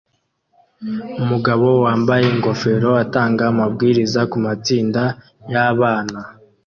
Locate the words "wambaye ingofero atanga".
1.85-3.41